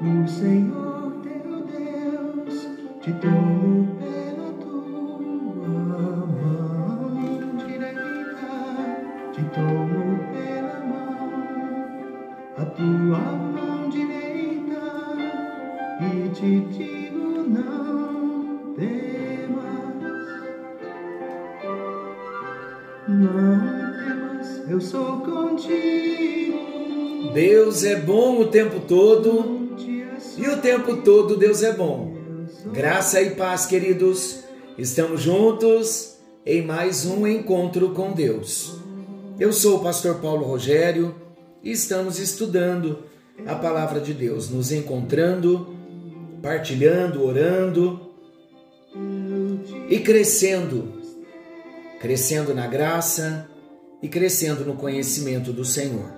[0.00, 2.68] O Senhor teu Deus
[3.00, 5.18] te tomou pela tua
[6.24, 7.56] mão.
[7.66, 8.52] Direita,
[9.32, 11.32] te tomou pela mão,
[12.56, 14.84] a tua mão direita,
[16.00, 19.98] e te digo não temas,
[23.08, 26.58] não temas, eu sou contigo.
[27.34, 29.57] Deus é bom o tempo todo
[30.38, 32.16] e o tempo todo Deus é bom.
[32.72, 34.44] Graça e paz, queridos.
[34.78, 36.16] Estamos juntos
[36.46, 38.76] em mais um encontro com Deus.
[39.38, 41.14] Eu sou o pastor Paulo Rogério
[41.62, 43.04] e estamos estudando
[43.46, 45.74] a palavra de Deus, nos encontrando,
[46.40, 48.00] partilhando, orando
[49.88, 50.92] e crescendo,
[52.00, 53.48] crescendo na graça
[54.00, 56.17] e crescendo no conhecimento do Senhor.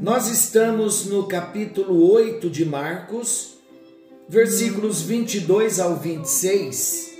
[0.00, 3.58] Nós estamos no capítulo 8 de Marcos,
[4.26, 7.18] versículos 22 ao 26,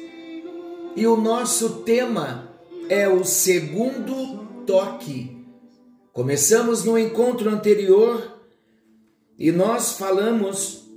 [0.97, 2.50] e o nosso tema
[2.89, 5.45] é o segundo toque.
[6.11, 8.41] Começamos no encontro anterior
[9.39, 10.91] e nós falamos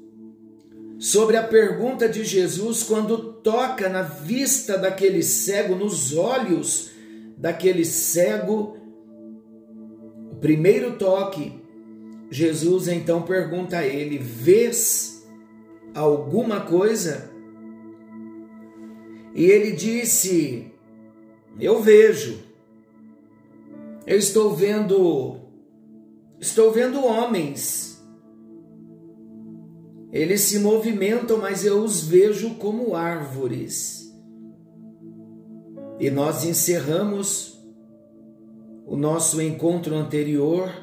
[0.98, 6.92] sobre a pergunta de Jesus quando toca na vista daquele cego, nos olhos
[7.38, 8.78] daquele cego.
[10.32, 11.62] O primeiro toque
[12.34, 15.24] Jesus então pergunta a ele: Vês
[15.94, 17.30] alguma coisa?
[19.36, 20.74] E ele disse:
[21.60, 22.40] Eu vejo.
[24.08, 25.42] Eu estou vendo
[26.40, 28.04] estou vendo homens.
[30.12, 34.12] Eles se movimentam, mas eu os vejo como árvores.
[36.00, 37.64] E nós encerramos
[38.88, 40.83] o nosso encontro anterior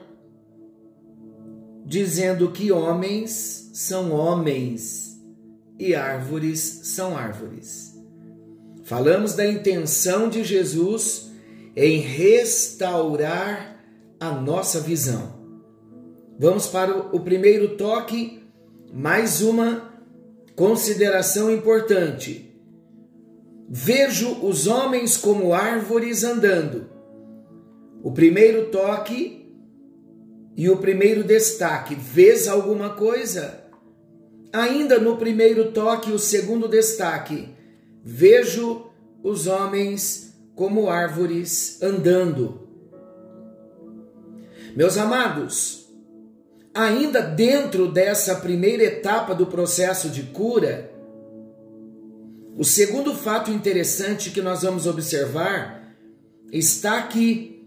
[1.90, 5.20] dizendo que homens são homens
[5.76, 7.98] e árvores são árvores.
[8.84, 11.32] Falamos da intenção de Jesus
[11.74, 13.84] em restaurar
[14.20, 15.34] a nossa visão.
[16.38, 18.40] Vamos para o primeiro toque,
[18.94, 19.92] mais uma
[20.54, 22.56] consideração importante.
[23.68, 26.88] Vejo os homens como árvores andando.
[28.00, 29.39] O primeiro toque
[30.60, 33.64] e o primeiro destaque, vês alguma coisa?
[34.52, 37.48] Ainda no primeiro toque, o segundo destaque,
[38.04, 38.90] vejo
[39.22, 42.68] os homens como árvores andando.
[44.76, 45.90] Meus amados,
[46.74, 50.92] ainda dentro dessa primeira etapa do processo de cura,
[52.54, 55.96] o segundo fato interessante que nós vamos observar
[56.52, 57.59] está aqui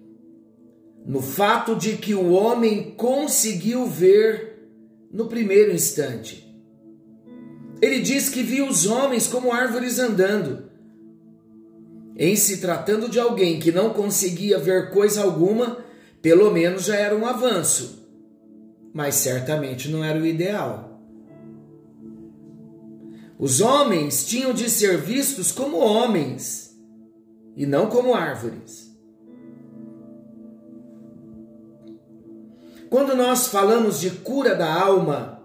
[1.06, 4.70] no fato de que o homem conseguiu ver
[5.12, 6.44] no primeiro instante.
[7.82, 10.72] Ele diz que viu os homens como árvores andando.
[12.16, 15.84] Em se tratando de alguém que não conseguia ver coisa alguma,
[16.22, 18.08] pelo menos já era um avanço,
[18.94, 21.02] mas certamente não era o ideal.
[23.38, 26.74] Os homens tinham de ser vistos como homens
[27.58, 28.93] e não como árvores.
[32.94, 35.42] Quando nós falamos de cura da alma,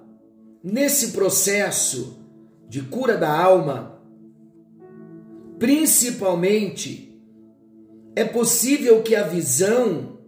[0.62, 2.22] nesse processo
[2.68, 4.02] de cura da alma,
[5.58, 7.18] principalmente,
[8.14, 10.18] é possível que a visão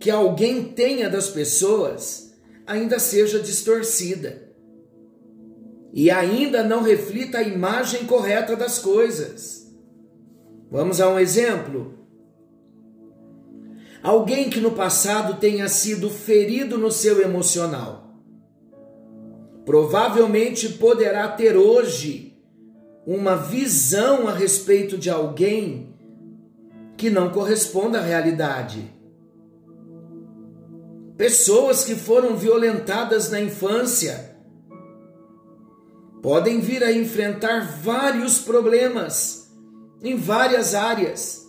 [0.00, 2.34] que alguém tenha das pessoas
[2.66, 4.52] ainda seja distorcida
[5.92, 9.72] e ainda não reflita a imagem correta das coisas.
[10.68, 12.01] Vamos a um exemplo.
[14.02, 18.12] Alguém que no passado tenha sido ferido no seu emocional.
[19.64, 22.36] Provavelmente poderá ter hoje
[23.06, 25.94] uma visão a respeito de alguém
[26.96, 28.92] que não corresponda à realidade.
[31.16, 34.36] Pessoas que foram violentadas na infância
[36.20, 39.52] podem vir a enfrentar vários problemas
[40.02, 41.46] em várias áreas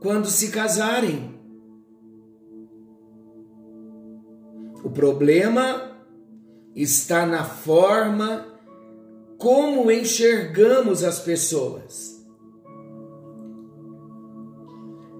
[0.00, 1.37] quando se casarem.
[4.88, 5.98] O problema
[6.74, 8.46] está na forma
[9.36, 12.24] como enxergamos as pessoas.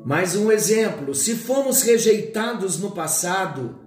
[0.07, 3.79] Mais um exemplo: se fomos rejeitados no passado,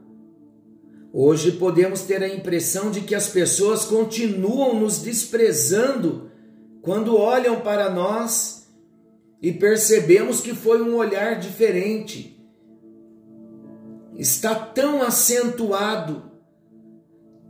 [1.11, 6.29] hoje podemos ter a impressão de que as pessoas continuam nos desprezando
[6.83, 8.71] quando olham para nós
[9.41, 12.39] e percebemos que foi um olhar diferente
[14.21, 16.21] está tão acentuado,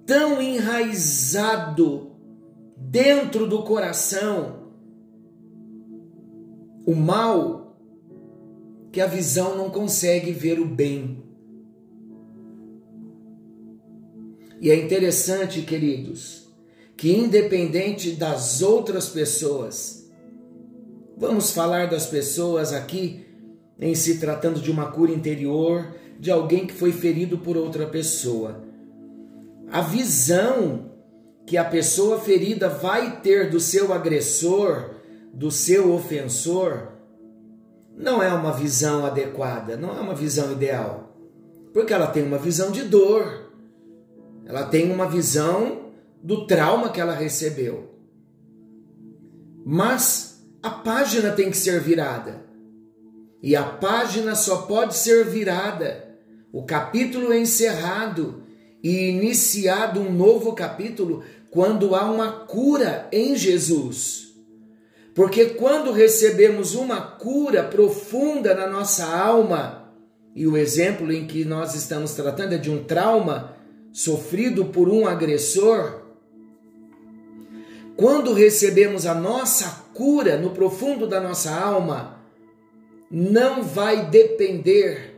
[0.06, 2.15] tão enraizado
[2.77, 4.71] dentro do coração
[6.85, 7.77] o mal
[8.89, 11.21] que a visão não consegue ver o bem.
[14.62, 16.53] E é interessante, queridos,
[16.95, 20.09] que independente das outras pessoas,
[21.17, 23.25] vamos falar das pessoas aqui
[23.77, 28.63] em se tratando de uma cura interior, de alguém que foi ferido por outra pessoa.
[29.71, 30.91] A visão
[31.47, 34.91] que a pessoa ferida vai ter do seu agressor,
[35.33, 36.89] do seu ofensor,
[37.97, 41.12] não é uma visão adequada, não é uma visão ideal.
[41.73, 43.51] Porque ela tem uma visão de dor,
[44.45, 45.91] ela tem uma visão
[46.21, 47.95] do trauma que ela recebeu.
[49.65, 52.45] Mas a página tem que ser virada.
[53.41, 56.10] E a página só pode ser virada,
[56.51, 58.44] o capítulo é encerrado
[58.83, 64.33] e iniciado um novo capítulo quando há uma cura em Jesus.
[65.13, 69.94] Porque quando recebemos uma cura profunda na nossa alma,
[70.36, 73.56] e o exemplo em que nós estamos tratando é de um trauma,
[73.92, 76.01] sofrido por um agressor,
[77.98, 82.19] quando recebemos a nossa cura no profundo da nossa alma,
[83.12, 85.10] não vai depender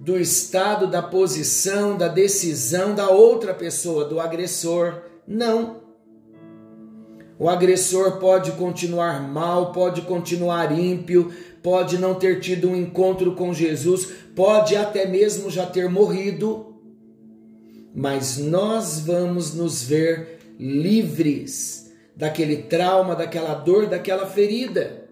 [0.00, 5.02] do estado, da posição, da decisão da outra pessoa, do agressor.
[5.26, 5.82] Não.
[7.38, 11.32] O agressor pode continuar mal, pode continuar ímpio,
[11.62, 16.66] pode não ter tido um encontro com Jesus, pode até mesmo já ter morrido
[17.98, 25.08] mas nós vamos nos ver livres daquele trauma, daquela dor, daquela ferida.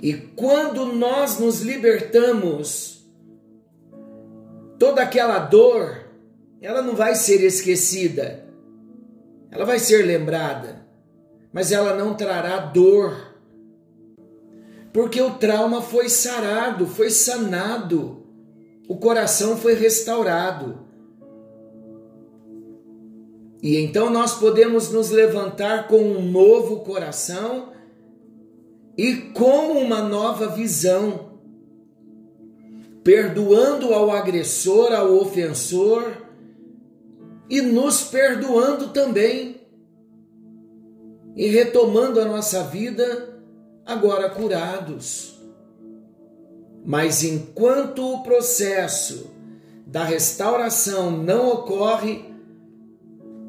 [0.00, 2.99] E quando nós nos libertamos,
[4.80, 6.06] toda aquela dor,
[6.58, 8.46] ela não vai ser esquecida,
[9.50, 10.86] ela vai ser lembrada,
[11.52, 13.36] mas ela não trará dor,
[14.90, 18.24] porque o trauma foi sarado, foi sanado,
[18.88, 20.80] o coração foi restaurado.
[23.62, 27.74] E então nós podemos nos levantar com um novo coração
[28.96, 31.29] e com uma nova visão,
[33.02, 36.12] perdoando ao agressor, ao ofensor
[37.48, 39.60] e nos perdoando também
[41.34, 43.40] e retomando a nossa vida
[43.84, 45.38] agora curados.
[46.84, 49.30] Mas enquanto o processo
[49.86, 52.24] da restauração não ocorre,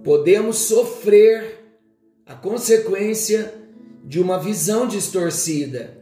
[0.04, 1.60] podemos sofrer
[2.26, 3.54] a consequência
[4.04, 6.01] de uma visão distorcida,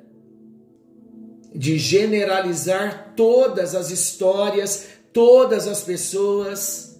[1.59, 6.97] de generalizar todas as histórias, todas as pessoas.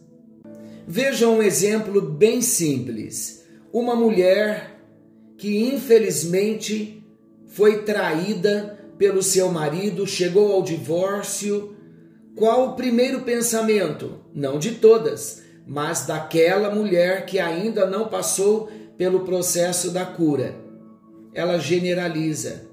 [0.86, 4.78] Veja um exemplo bem simples: uma mulher
[5.38, 7.02] que infelizmente
[7.48, 11.78] foi traída pelo seu marido, chegou ao divórcio.
[12.36, 14.20] Qual o primeiro pensamento?
[14.36, 20.54] Não de todas, mas daquela mulher que ainda não passou pelo processo da cura.
[21.34, 22.69] Ela generaliza.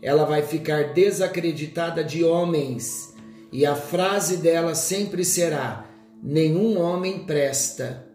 [0.00, 3.14] Ela vai ficar desacreditada de homens
[3.50, 5.86] e a frase dela sempre será:
[6.22, 8.06] nenhum homem presta,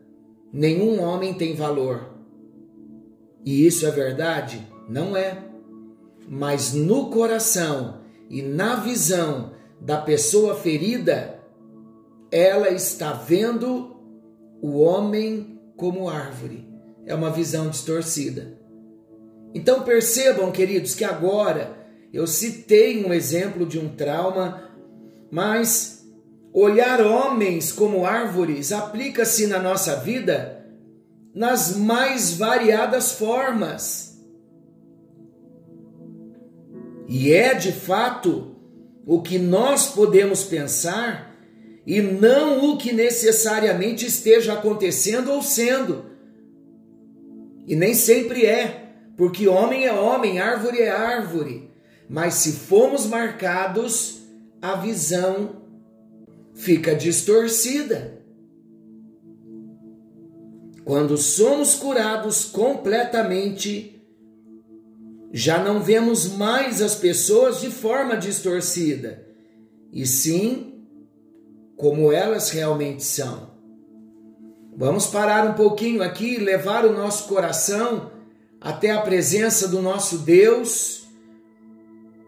[0.51, 2.09] nenhum homem tem valor.
[3.45, 4.65] E isso é verdade?
[4.87, 5.43] Não é.
[6.27, 11.39] Mas no coração e na visão da pessoa ferida,
[12.31, 13.97] ela está vendo
[14.61, 16.65] o homem como árvore.
[17.05, 18.57] É uma visão distorcida.
[19.53, 21.82] Então percebam, queridos, que agora
[22.13, 24.69] eu citei um exemplo de um trauma,
[25.31, 26.07] mas
[26.53, 30.63] olhar homens como árvores aplica-se na nossa vida
[31.33, 34.21] nas mais variadas formas.
[37.07, 38.55] E é de fato
[39.05, 41.35] o que nós podemos pensar
[41.85, 46.05] e não o que necessariamente esteja acontecendo ou sendo.
[47.65, 51.62] E nem sempre é, porque homem é homem, árvore é árvore.
[52.09, 54.21] Mas se formos marcados,
[54.61, 55.63] a visão
[56.53, 58.21] fica distorcida.
[60.85, 64.01] Quando somos curados completamente,
[65.31, 69.25] já não vemos mais as pessoas de forma distorcida,
[69.91, 70.85] e sim
[71.77, 73.51] como elas realmente são.
[74.75, 78.11] Vamos parar um pouquinho aqui e levar o nosso coração
[78.59, 81.02] até a presença do nosso Deus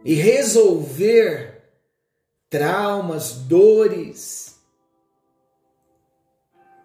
[0.06, 1.64] e resolver
[2.48, 4.62] traumas, dores,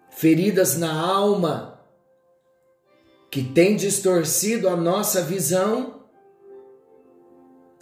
[0.09, 1.79] feridas na alma
[3.29, 6.01] que tem distorcido a nossa visão,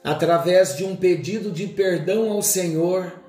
[0.03, 3.19] através de um pedido de perdão ao Senhor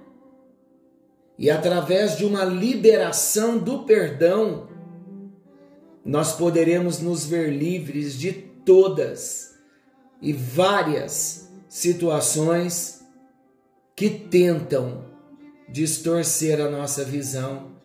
[1.38, 4.68] e através de uma liberação do perdão,
[6.04, 9.54] nós poderemos nos ver livres de todas
[10.20, 13.00] e várias situações
[13.94, 15.04] que tentam
[15.68, 17.76] distorcer a nossa visão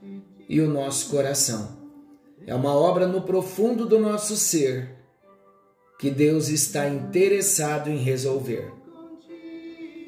[0.50, 1.78] e o nosso coração.
[2.48, 4.96] É uma obra no profundo do nosso ser
[6.00, 8.74] que Deus está interessado em resolver.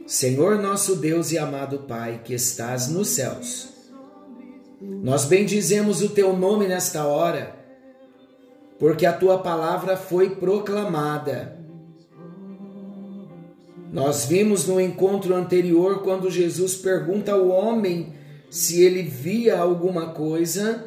[0.08, 3.70] Senhor nosso Deus e amado Pai que estás nos céus,
[4.82, 7.56] nós bendizemos o teu nome nesta hora,
[8.80, 11.57] porque a tua palavra foi proclamada.
[13.92, 18.14] Nós vimos no encontro anterior quando Jesus pergunta ao homem
[18.50, 20.86] se ele via alguma coisa,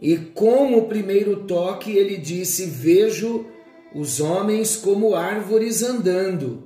[0.00, 3.46] e com o primeiro toque ele disse: Vejo
[3.94, 6.64] os homens como árvores andando.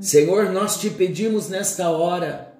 [0.00, 2.54] Senhor, nós te pedimos nesta hora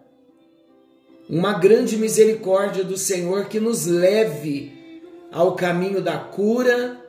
[1.28, 5.02] uma grande misericórdia do Senhor que nos leve
[5.32, 7.00] ao caminho da cura,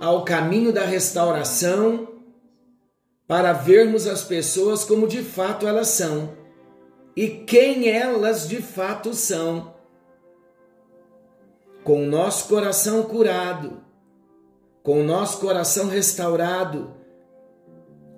[0.00, 2.17] ao caminho da restauração,
[3.28, 6.32] para vermos as pessoas como de fato elas são
[7.14, 9.74] e quem elas de fato são.
[11.84, 13.82] Com o nosso coração curado,
[14.82, 16.94] com o nosso coração restaurado,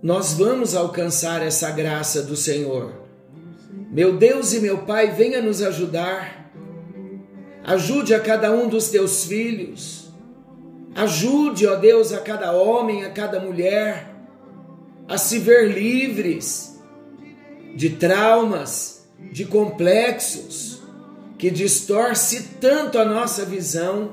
[0.02, 2.92] nós vamos alcançar essa graça do Senhor.
[3.90, 6.52] Meu Deus e meu Pai, venha nos ajudar.
[7.64, 10.10] Ajude a cada um dos teus filhos.
[10.94, 14.09] Ajude, ó Deus, a cada homem, a cada mulher
[15.10, 16.80] a se ver livres
[17.74, 20.80] de traumas, de complexos,
[21.36, 24.12] que distorce tanto a nossa visão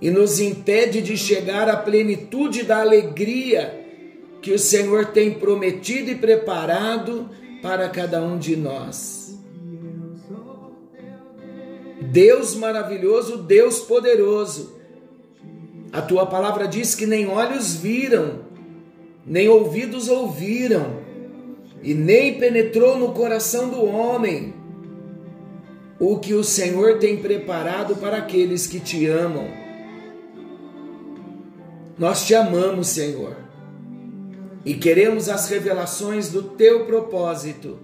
[0.00, 3.84] e nos impede de chegar à plenitude da alegria
[4.40, 7.28] que o Senhor tem prometido e preparado
[7.60, 9.36] para cada um de nós.
[12.00, 14.76] Deus maravilhoso, Deus poderoso.
[15.92, 18.51] A tua palavra diz que nem olhos viram,
[19.26, 21.00] nem ouvidos ouviram,
[21.82, 24.54] e nem penetrou no coração do homem
[25.98, 29.48] o que o Senhor tem preparado para aqueles que te amam.
[31.98, 33.36] Nós te amamos, Senhor,
[34.64, 37.78] e queremos as revelações do teu propósito,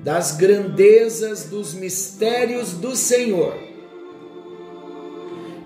[0.00, 3.56] das grandezas dos mistérios do Senhor,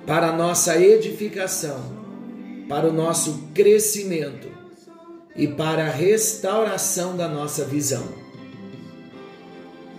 [0.06, 1.80] para a nossa edificação,
[2.68, 4.49] para o nosso crescimento
[5.40, 8.04] e para a restauração da nossa visão.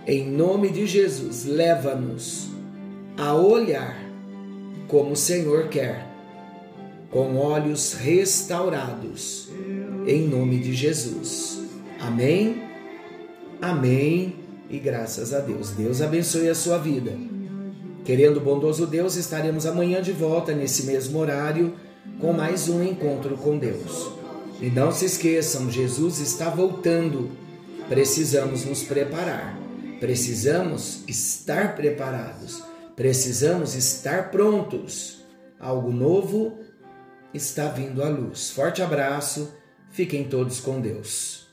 [0.06, 2.48] Em nome de Jesus, leva-nos
[3.18, 3.98] a olhar
[4.88, 6.08] como o Senhor quer,
[7.10, 9.50] com olhos restaurados,
[10.06, 11.64] em nome de Jesus.
[12.00, 12.62] Amém?
[13.60, 14.36] Amém
[14.70, 15.72] e graças a Deus.
[15.72, 17.18] Deus abençoe a sua vida.
[18.06, 21.74] Querendo o bondoso Deus, estaremos amanhã de volta nesse mesmo horário
[22.20, 24.21] com mais um encontro com Deus.
[24.62, 27.32] E não se esqueçam, Jesus está voltando.
[27.90, 29.58] Precisamos nos preparar.
[30.00, 32.64] Precisamos estar preparados.
[32.96, 35.26] Precisamos estar prontos.
[35.60, 36.60] Algo novo
[37.34, 38.52] está vindo à luz.
[38.52, 39.52] Forte abraço.
[39.90, 41.51] Fiquem todos com Deus.